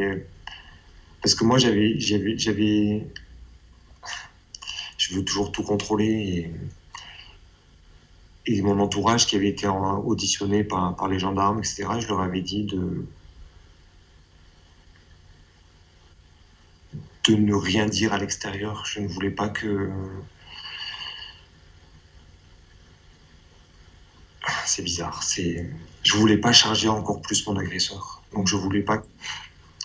[1.21, 1.97] Parce que moi j'avais.
[1.97, 3.07] j'avais
[4.97, 6.53] Je veux toujours tout contrôler et.
[8.45, 12.41] Et mon entourage qui avait été auditionné par, par les gendarmes, etc., je leur avais
[12.41, 13.05] dit de.
[17.27, 18.85] de ne rien dire à l'extérieur.
[18.85, 19.89] Je ne voulais pas que
[24.69, 25.23] c'est bizarre.
[25.23, 25.69] C'est,
[26.03, 28.21] je voulais pas charger encore plus mon agresseur.
[28.33, 29.01] Donc je voulais pas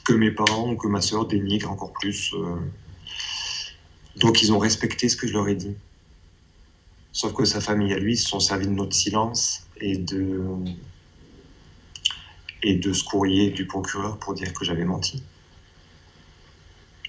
[0.05, 2.35] que mes parents ou que ma sœur dénigrent encore plus.
[2.35, 2.57] Euh...
[4.17, 5.75] Donc ils ont respecté ce que je leur ai dit.
[7.13, 10.43] Sauf que sa famille à lui se sont servis de notre silence et de,
[12.63, 15.23] et de ce courrier du procureur pour dire que j'avais menti.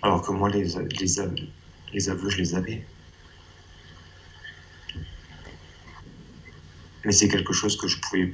[0.02, 0.64] Alors que moi, les,
[1.00, 1.08] les,
[1.94, 2.86] les aveux, je les avais.
[7.06, 8.34] Mais c'est quelque chose que je pouvais.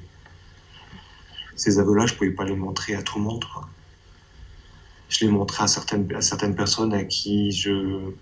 [1.55, 3.43] Ces aveux-là, je pouvais pas les montrer à tout le monde.
[3.53, 3.67] Quoi.
[5.09, 8.13] Je les montrais à certaines, à certaines personnes à qui je.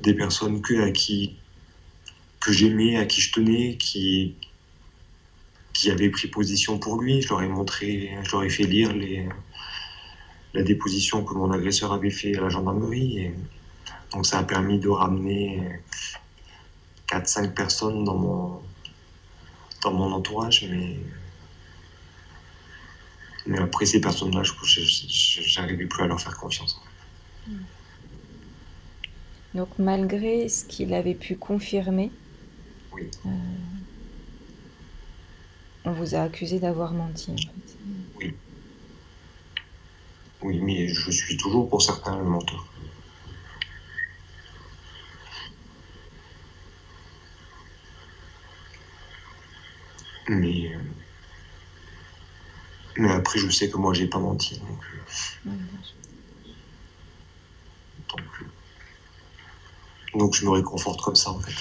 [0.00, 1.36] Des personnes que, à qui,
[2.40, 4.34] que j'aimais, à qui je tenais, qui,
[5.72, 7.22] qui avaient pris position pour lui.
[7.22, 8.92] Je leur ai montré, je leur ai fait lire
[10.52, 13.30] la déposition que mon agresseur avait fait à la gendarmerie.
[14.10, 15.62] Donc ça a permis de ramener
[17.08, 18.62] 4-5 personnes dans mon,
[19.82, 20.96] dans mon entourage, mais,
[23.46, 26.80] mais après ces personnes-là, je n'arrivais plus à leur faire confiance.
[29.54, 32.10] Donc malgré ce qu'il avait pu confirmer,
[32.92, 33.10] oui.
[33.26, 33.28] euh,
[35.84, 37.32] on vous a accusé d'avoir menti.
[37.32, 37.76] En fait.
[38.18, 38.34] Oui.
[40.42, 42.71] Oui, mais je suis toujours pour certains le menteur.
[50.28, 50.78] Mais, euh,
[52.96, 54.58] mais après, je sais que moi, j'ai pas menti.
[54.58, 54.84] Donc,
[55.46, 55.50] euh,
[58.08, 61.54] donc, euh, donc je me réconforte comme ça, en fait.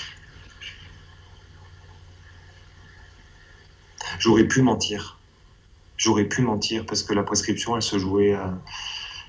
[4.19, 5.19] J'aurais pu mentir.
[5.97, 8.61] J'aurais pu mentir parce que la prescription, elle se jouait à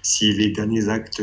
[0.03, 1.23] si les derniers actes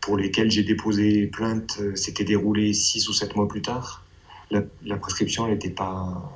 [0.00, 4.04] pour lesquels j'ai déposé plainte s'étaient déroulés six ou sept mois plus tard.
[4.50, 6.30] La, la prescription, elle n'était pas,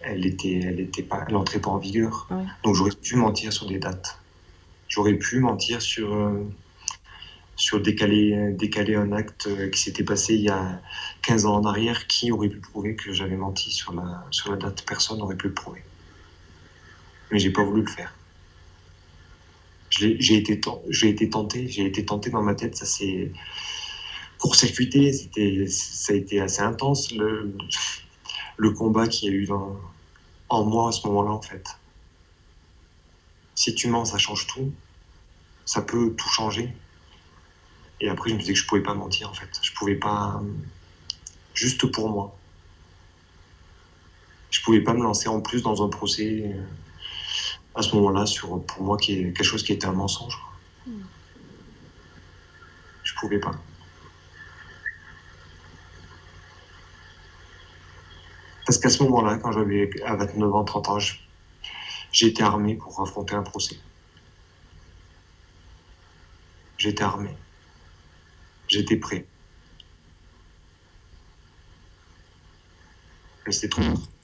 [0.00, 2.26] elle était, elle était pas, n'entrait pas en vigueur.
[2.30, 2.44] Ouais.
[2.62, 4.20] Donc j'aurais pu mentir sur des dates.
[4.88, 6.44] J'aurais pu mentir sur euh,
[7.56, 10.80] sur décaler, décaler un acte euh, qui s'était passé il y a
[11.22, 12.06] 15 ans en arrière.
[12.06, 15.48] Qui aurait pu prouver que j'avais menti sur la, sur la date Personne n'aurait pu
[15.48, 15.82] le prouver.
[17.30, 18.14] Mais j'ai pas voulu le faire.
[19.90, 23.32] J'ai été, j'ai été tenté, j'ai été tenté dans ma tête, ça s'est
[24.38, 27.52] court-circuité, c'était, ça a été assez intense le,
[28.58, 29.80] le combat qu'il y a eu dans,
[30.50, 31.78] en moi à ce moment-là en fait.
[33.54, 34.72] Si tu mens, ça change tout,
[35.64, 36.74] ça peut tout changer.
[38.00, 39.48] Et après, je me disais que je pouvais pas mentir en fait.
[39.62, 40.40] Je pouvais pas.
[41.54, 42.36] Juste pour moi.
[44.50, 46.62] Je pouvais pas me lancer en plus dans un procès euh,
[47.74, 50.36] à ce moment-là sur pour moi qui est quelque chose qui était un mensonge.
[50.36, 50.92] quoi.
[53.02, 53.52] Je pouvais pas.
[58.68, 61.14] Parce qu'à ce moment-là, quand j'avais à 29 ans, 30 ans, je-
[62.12, 63.76] j'étais armé pour affronter un procès.
[66.76, 67.30] J'étais armé.
[68.68, 69.24] J'étais prêt.
[73.46, 74.17] Mais c'était trop tard.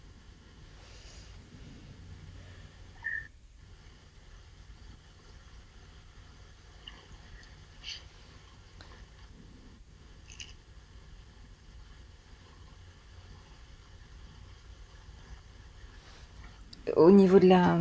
[16.97, 17.79] Au niveau de la,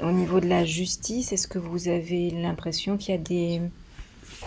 [0.00, 3.62] au niveau de la justice, est-ce que vous avez l'impression qu'il y a des,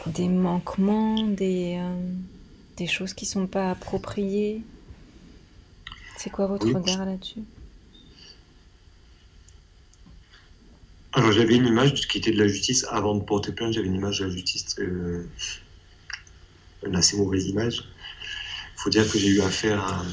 [0.08, 2.14] des manquements, des, euh,
[2.78, 4.64] des choses qui sont pas appropriées?
[6.18, 6.74] C'est quoi votre Oui.
[6.76, 7.44] regard là-dessus?
[11.14, 13.74] Alors j'avais une image de ce qui était de la justice avant de porter plainte,
[13.74, 15.28] j'avais une image de la justice, euh,
[16.86, 17.84] une assez mauvaise image.
[18.60, 20.06] Il faut dire que j'ai eu affaire à-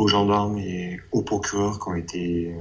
[0.00, 2.54] aux gendarmes et aux procureurs qui ont été,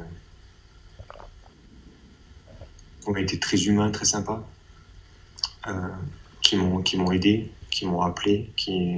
[3.02, 4.46] qui ont été très humains, très sympas,
[5.68, 5.72] euh,
[6.42, 8.98] qui m'ont aidé, qui m'ont rappelé, qui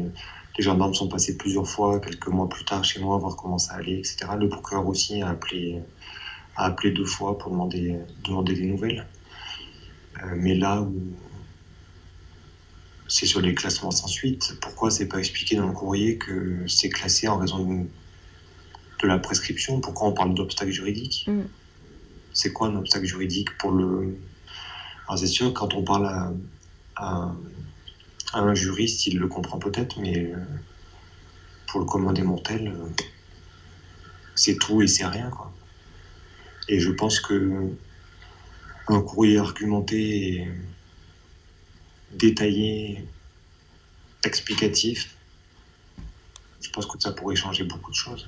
[0.57, 3.75] les gendarmes sont passés plusieurs fois, quelques mois plus tard chez moi, voir comment ça
[3.75, 4.25] allait, etc.
[4.37, 5.79] Le procureur aussi a appelé
[6.55, 9.05] a appelé deux fois pour demander, demander des nouvelles.
[10.23, 10.93] Euh, mais là où
[13.07, 16.89] c'est sur les classements sans suite, pourquoi c'est pas expliqué dans le courrier que c'est
[16.89, 17.87] classé en raison
[19.01, 21.41] de, la prescription Pourquoi on parle d'obstacle juridique Mm.
[22.33, 24.17] C'est quoi un obstacle juridique pour le.
[25.07, 26.31] Alors c'est sûr, quand on parle à,
[26.95, 27.35] à-
[28.33, 30.37] à un juriste, il le comprend peut-être, mais euh,
[31.67, 32.89] pour le commun des mortels, euh,
[34.35, 35.51] c'est tout et c'est rien, quoi.
[36.69, 37.69] Et je pense que
[38.87, 40.51] un courrier argumenté, et
[42.13, 43.05] détaillé,
[44.23, 45.15] explicatif,
[46.61, 48.27] je pense que ça pourrait changer beaucoup de choses.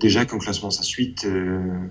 [0.00, 1.86] Déjà qu'un classement sans suite, euh,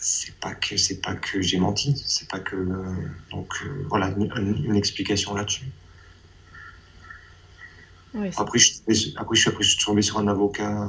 [0.00, 2.56] c'est pas que c'est pas que j'ai menti, c'est pas que
[3.30, 5.66] donc euh, voilà une, une explication là-dessus.
[8.14, 10.28] Oui, Après, je, suis tombé sur- après, je suis, après, je suis tombé sur un
[10.28, 10.88] avocat,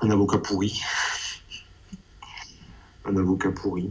[0.00, 0.80] un avocat pourri,
[3.04, 3.90] un avocat pourri.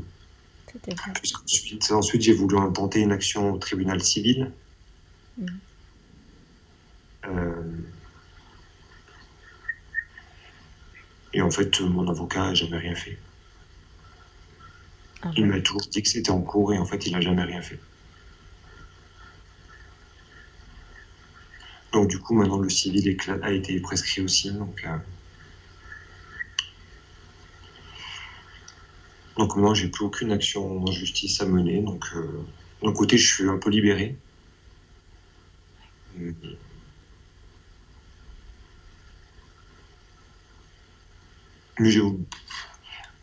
[1.16, 4.52] Puisqu'ensuite, ensuite, j'ai voulu tenter une action au tribunal civil.
[5.38, 5.60] Mhm.
[7.26, 7.64] Euh,
[11.34, 13.20] et en fait, mon avocat n'a jamais rien fait.
[15.22, 17.44] Ah Il m'a toujours dit que c'était en cours et en fait, il n'a jamais
[17.44, 17.80] rien fait.
[21.94, 24.52] Donc, du coup, maintenant, le civil a été prescrit aussi.
[24.52, 24.98] Donc, euh,
[29.38, 31.82] donc maintenant, j'ai plus aucune action en justice à mener.
[31.82, 32.44] Donc, euh,
[32.82, 34.20] d'un côté, je suis un peu libéré.
[36.16, 36.60] Euh, Mais j'ai.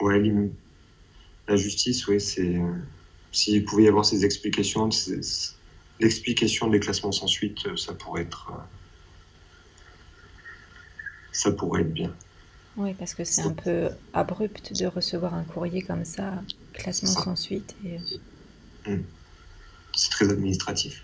[0.00, 0.22] Ouais,
[1.48, 2.56] la justice, oui, c'est.
[2.56, 2.72] euh,
[3.32, 4.88] S'il pouvait y avoir ces explications,
[6.00, 8.50] l'explication des classements sans suite, euh, ça pourrait être.
[8.52, 8.60] euh,
[11.32, 12.14] Ça pourrait être bien.
[12.76, 17.22] Oui, parce que c'est un peu abrupt de recevoir un courrier comme ça, classement Ça.
[17.24, 17.74] sans suite.
[17.84, 17.98] Et...
[19.94, 21.02] C'est très administratif.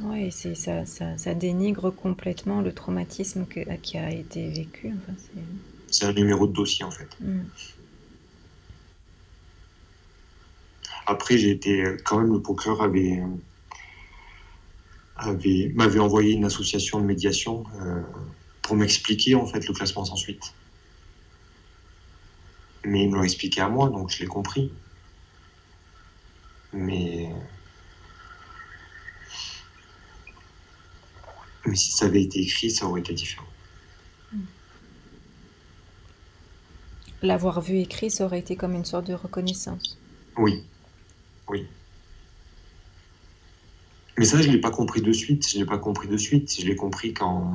[0.00, 4.92] Oui, c'est ça, ça, ça dénigre complètement le traumatisme que- qui a été vécu.
[4.96, 5.14] Enfin,
[5.90, 6.04] c'est...
[6.04, 7.08] Un numéro de dossier, en fait.
[7.20, 7.42] Mm.
[11.06, 11.96] Après, j'ai été.
[12.04, 13.22] Quand même, le procureur avait.
[15.16, 18.02] avait m'avait envoyé une association de médiation euh,
[18.62, 20.54] pour m'expliquer, en fait, le classement sans suite.
[22.84, 24.72] Mais ils me l'ont expliqué à moi, donc je l'ai compris.
[26.72, 27.28] Mais.
[31.66, 33.49] Mais si ça avait été écrit, ça aurait été différent.
[37.22, 39.98] L'avoir vu écrit, ça aurait été comme une sorte de reconnaissance.
[40.38, 40.62] Oui,
[41.48, 41.66] oui.
[44.16, 45.46] Mais ça, je ne l'ai pas compris de suite.
[45.50, 46.54] Je l'ai pas compris de suite.
[46.60, 47.52] Je l'ai compris quand,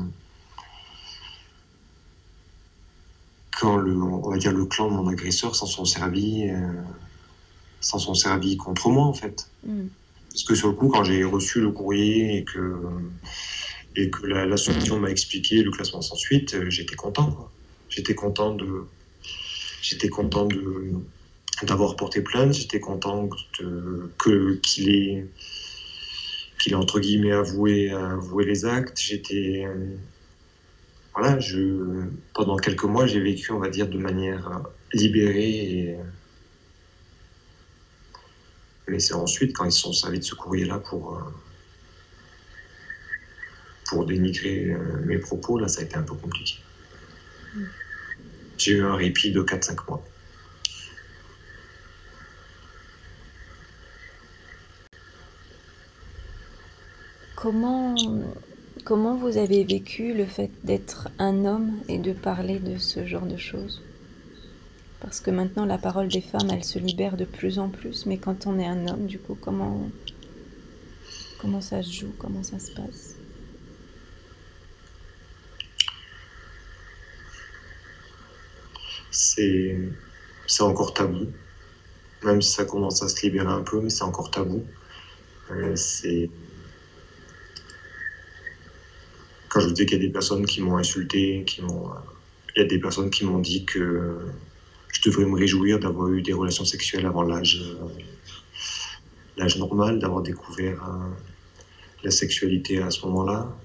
[3.59, 6.71] quand le, on va dire le clan de mon agresseur s'en sont servis, euh,
[7.81, 9.49] s'en sont servis contre moi en fait.
[9.65, 9.87] Mm.
[10.31, 12.81] Parce que sur le coup, quand j'ai reçu le courrier et que
[13.95, 17.31] et que la- l'association m'a expliqué le classement sans suite, euh, j'étais content.
[17.31, 17.49] quoi.
[17.87, 18.85] J'étais content de,
[19.85, 20.47] j'étais content
[21.63, 22.53] d'avoir porté plainte.
[22.53, 23.29] J'étais content
[24.17, 25.27] que qu'il ait
[26.59, 28.99] qu'il entre guillemets avoué avoué les actes.
[28.99, 29.65] J'étais
[31.13, 35.97] voilà, je pendant quelques mois, j'ai vécu, on va dire, de manière libérée.
[38.87, 41.21] Mais c'est ensuite quand ils se sont servis de ce courrier-là pour
[43.85, 46.55] pour dénigrer euh, mes propos, là, ça a été un peu compliqué.
[48.57, 50.03] J'ai eu un répit de 4-5 mois.
[57.35, 57.95] Comment,
[58.85, 63.25] comment vous avez vécu le fait d'être un homme et de parler de ce genre
[63.25, 63.83] de choses?
[64.99, 68.17] Parce que maintenant, la parole des femmes, elle se libère de plus en plus, mais
[68.17, 69.91] quand on est un homme, du coup, comment,
[71.37, 72.15] comment ça se joue?
[72.17, 73.15] Comment ça se passe?
[79.15, 81.27] C'est encore tabou.
[82.23, 84.65] Même si ça commence à se libérer un peu, mais c'est encore tabou.
[85.51, 86.29] Euh, c'est
[89.49, 91.89] quand je vous dis qu'il y a des personnes qui m'ont insulté, qui m'ont,
[92.55, 94.19] il y a des personnes qui m'ont dit que
[94.91, 97.87] je devrais me réjouir d'avoir eu des relations sexuelles avant l'âge euh,
[99.37, 101.09] l'âge normal, d'avoir découvert euh,
[102.03, 103.55] la sexualité à ce moment-là.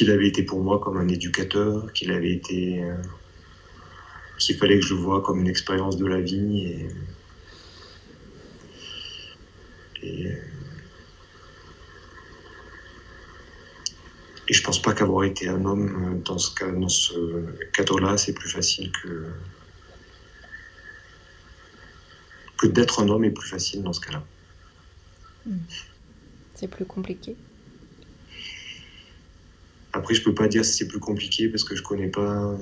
[0.00, 2.82] Euh, qu'il avait été pour moi comme un éducateur, qu'il avait été.
[2.82, 2.96] euh,
[4.38, 6.58] qu'il fallait que je le voie comme une expérience de la vie.
[6.66, 6.88] Et,
[10.02, 10.32] et,
[14.48, 17.14] et je pense pas qu'avoir été un homme dans ce, cas, dans ce
[17.72, 19.26] cadre-là, c'est plus facile que.
[22.58, 24.28] que d'être un homme est plus facile dans ce cas-là.
[26.54, 27.38] C'est plus compliqué
[29.94, 32.58] Après, je peux pas dire si c'est plus compliqué parce que je connais pas.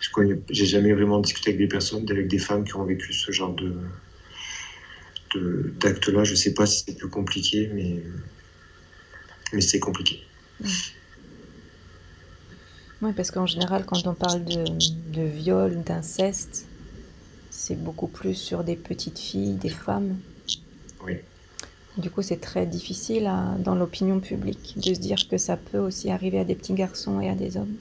[0.00, 3.12] Je connais, j'ai jamais vraiment discuté avec des personnes, avec des femmes qui ont vécu
[3.12, 3.74] ce genre de
[5.34, 6.24] de- d'actes-là.
[6.24, 8.02] Je sais pas si c'est plus compliqué, mais
[9.52, 10.22] mais c'est compliqué.
[13.00, 14.64] Oui, parce qu'en général, quand on parle de,
[15.12, 16.66] de viol, d'inceste,
[17.50, 20.16] c'est beaucoup plus sur des petites filles, des femmes.
[21.04, 21.14] Oui.
[21.98, 25.78] Du coup, c'est très difficile à- dans l'opinion publique de se dire que ça peut
[25.78, 27.76] aussi arriver à des petits garçons et à des hommes.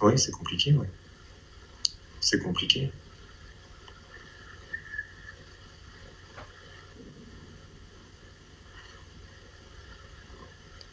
[0.00, 0.88] Oui, c'est compliqué, ouais.
[2.20, 2.90] C'est compliqué.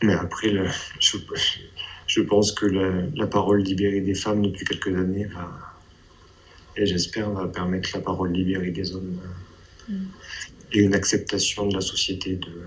[0.02, 0.50] Mais après,
[1.00, 5.52] je, pense que la, parole libérée des femmes depuis quelques années va,
[6.78, 9.20] et j'espère, va permettre la parole libérée des hommes
[9.88, 10.06] mm.
[10.72, 12.64] Et une acceptation de la société de,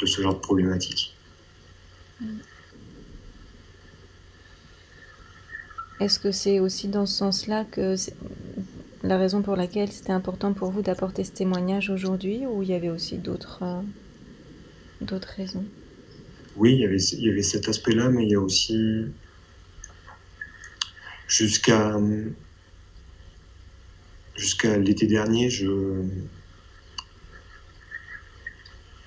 [0.00, 1.14] de ce genre de problématique.
[2.20, 2.38] Mm.
[5.98, 7.94] Est-ce que c'est aussi dans ce sens-là que
[9.02, 12.74] la raison pour laquelle c'était important pour vous d'apporter ce témoignage aujourd'hui ou il y
[12.74, 15.64] avait aussi d'autres euh, raisons?
[16.56, 19.06] Oui, il y, avait, il y avait cet aspect-là, mais il y a aussi
[21.28, 21.98] jusqu'à
[24.36, 26.02] jusqu'à l'été dernier, je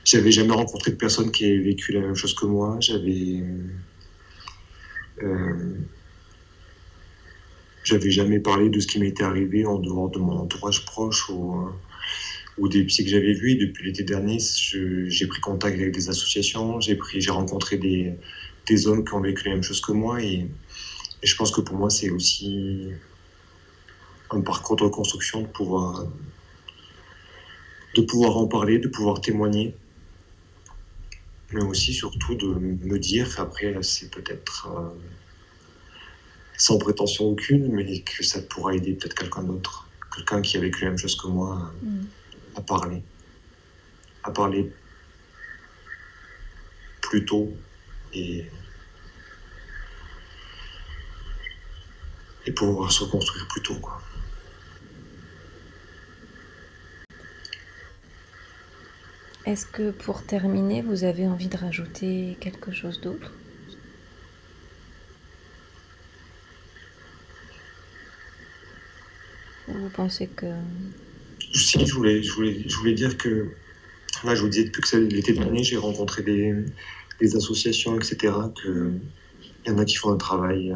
[0.09, 2.77] j'avais jamais rencontré de personne qui ait vécu la même chose que moi.
[2.79, 3.43] J'avais
[5.21, 5.75] euh,
[7.83, 11.69] j'avais jamais parlé de ce qui m'était arrivé en dehors de mon entourage proche ou,
[12.57, 13.55] ou des psys que j'avais vus.
[13.55, 18.15] Depuis l'été dernier, j'ai pris contact avec des associations, j'ai j'ai rencontré des,
[18.65, 20.23] des, hommes qui ont vécu la même chose que moi.
[20.23, 20.47] Et,
[21.21, 22.87] et je pense que pour moi, c'est aussi
[24.31, 26.07] un parcours de reconstruction de pouvoir,
[27.95, 29.75] de pouvoir en parler, de pouvoir témoigner
[31.51, 34.89] mais aussi surtout de me dire, après c'est peut-être euh,
[36.57, 40.83] sans prétention aucune, mais que ça pourra aider peut-être quelqu'un d'autre, quelqu'un qui a vécu
[40.83, 42.01] la même chose que moi, mm.
[42.55, 43.01] à parler.
[44.23, 44.71] À parler
[47.01, 47.51] plus tôt
[48.13, 48.45] et,
[52.45, 53.79] et pouvoir se reconstruire plus tôt.
[53.79, 54.01] Quoi.
[59.49, 63.33] Est-ce que pour terminer, vous avez envie de rajouter quelque chose d'autre?
[69.67, 70.45] Vous pensez que...
[71.51, 73.47] Si, je voulais, dire que,
[74.23, 78.31] là, je vous disais, depuis que l'été dernier, j'ai rencontré des, associations, etc.,
[78.61, 78.99] qu'il
[79.65, 80.71] y en a qui font un travail,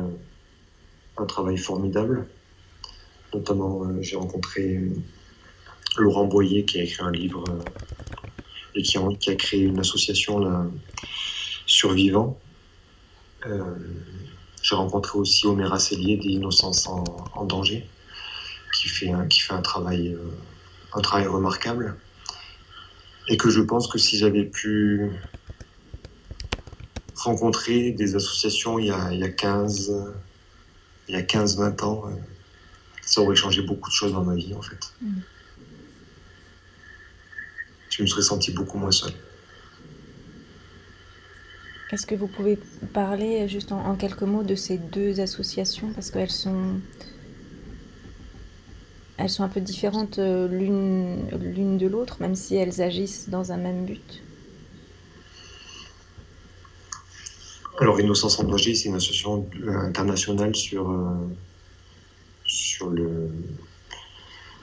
[1.19, 2.25] euh, formidable.
[3.35, 4.81] Notamment, euh, j'ai rencontré
[5.95, 7.61] Laurent Boyer qui a écrit un livre euh,
[8.75, 10.65] et qui, a créé une association là,
[11.65, 12.37] Survivants.
[14.61, 17.87] j'ai rencontré aussi Omer Asselier d'Innocence en, en danger
[18.73, 19.17] qui fait euh,
[20.93, 21.95] un travail remarquable.
[23.29, 25.11] Et que je pense que si j'avais pu
[27.15, 29.93] rencontrer des associations il y a, il y a 15,
[31.07, 32.15] il y a 15-20 ans, euh,
[33.01, 34.93] ça aurait changé beaucoup de choses dans ma vie en fait.
[35.01, 35.19] Mm.
[37.93, 39.13] Je me serais senti beaucoup moins seul.
[41.91, 42.57] Est-ce que vous pouvez
[42.91, 45.93] parler juste en, en, quelques mots de ces deux associations?
[45.93, 46.79] Parce qu'elles sont
[49.17, 53.57] elles sont un peu différentes euh, l'une de l'autre, même si elles agissent dans un
[53.57, 54.23] même but.
[57.79, 61.27] Alors, Innocence en danger, c'est une association internationale sur, euh,
[62.45, 63.29] sur, le,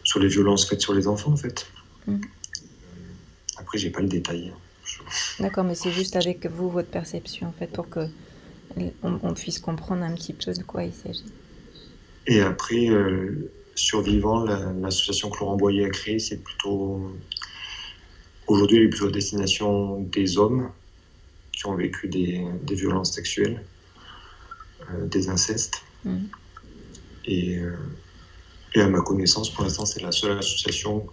[0.03, 1.67] sur les violences faites sur les enfants, en fait.
[2.07, 2.17] Mm.
[3.61, 4.53] Après, j'ai pas le détail.
[5.39, 8.09] D'accord, mais c'est juste avec vous, votre perception, en fait, pour que
[9.03, 11.25] on, puisse comprendre un petit peu de quoi il s'agit.
[12.27, 17.13] Et après, euh, survivants, l'association Clorent Boyer a créée, c'est plutôt.
[18.47, 20.71] Aujourd'hui, elle est plutôt à destination des hommes
[21.53, 23.65] qui ont vécu des, violences sexuelles,
[24.91, 25.83] euh, des incestes.
[26.05, 26.19] Mmh.
[27.27, 27.77] Et, euh,
[28.75, 31.07] et, à ma connaissance, pour l'instant, c'est la seule association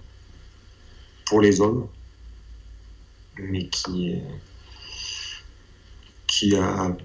[1.26, 1.88] pour les hommes,
[3.39, 4.15] mais qui,
[6.27, 6.95] qui a,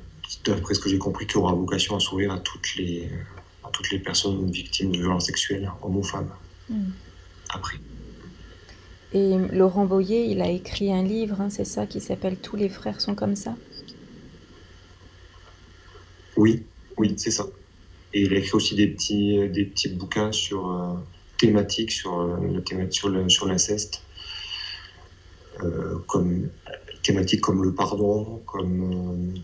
[0.45, 3.09] d'après ce que j'ai compris, qui aura vocation à s'ouvrir à toutes les
[3.73, 6.31] toutes les personnes victimes de violences sexuelles, hommes ou femmes.
[6.69, 6.91] Hmm.
[7.51, 7.79] Après.
[9.13, 12.69] Et Laurent Boyer, il a écrit un livre, hein, c'est ça, qui s'appelle Tous les
[12.69, 13.57] frères sont comme ça?
[16.37, 16.63] Oui,
[16.97, 17.47] oui, c'est ça.
[18.15, 20.95] Et il a écrit aussi des petits, des petits bouquins sur euh,
[21.37, 24.02] thématiques, sur, euh, le, sur l'inceste,
[26.07, 26.49] comme
[27.03, 29.35] thématiques comme le pardon, comme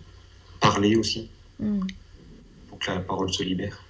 [0.60, 1.28] parler aussi,
[1.60, 1.86] hmm.
[2.68, 3.84] pour que la parole se libère.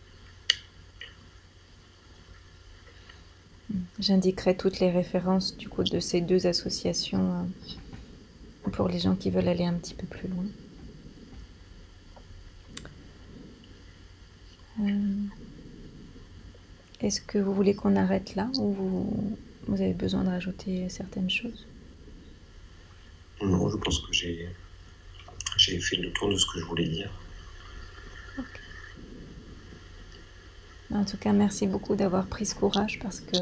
[3.98, 7.46] J'indiquerai toutes les références du coup de ces deux associations
[8.66, 10.44] euh, pour les gens qui veulent aller un petit peu plus loin.
[14.80, 15.24] Euh,
[17.00, 21.30] est-ce que vous voulez qu'on arrête là ou vous, vous, avez besoin de rajouter certaines
[21.30, 21.66] choses?
[23.42, 24.48] Non, je pense que j'ai,
[25.56, 27.10] j'ai fait le tour de ce que je voulais dire.
[30.92, 33.36] En tout cas, merci beaucoup d'avoir pris ce courage parce que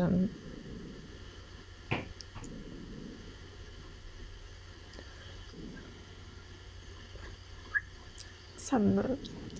[8.56, 9.02] ça me,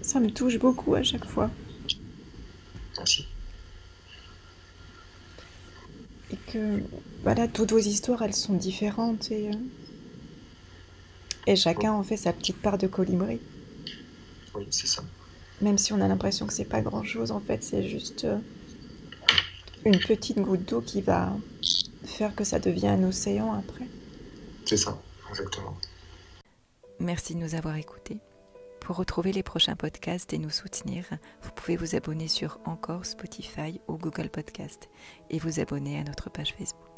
[0.02, 1.48] ça me touche beaucoup à chaque fois.
[2.98, 3.24] Merci.
[6.32, 6.82] Et que,
[7.22, 9.54] voilà, toutes vos histoires, elles sont différentes et, euh,
[11.46, 13.40] et chacun en fait sa petite part de colibri.
[14.54, 15.02] Oui, c'est ça.
[15.60, 18.38] Même si on a l'impression que c'est pas grand chose, en fait, c'est juste euh,
[19.84, 21.32] une petite goutte d'eau qui va
[22.04, 23.86] faire que ça devient un océan après.
[24.66, 24.98] C'est ça,
[25.30, 25.74] exactement.
[26.98, 28.18] Merci de nous avoir écoutés.
[28.80, 31.04] Pour retrouver les prochains podcasts et nous soutenir,
[31.42, 34.88] vous pouvez vous abonner sur Encore, Spotify ou Google Podcast
[35.30, 36.95] et vous abonner à notre page Facebook.